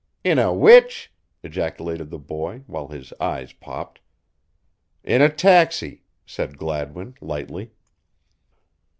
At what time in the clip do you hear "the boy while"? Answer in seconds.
2.09-2.87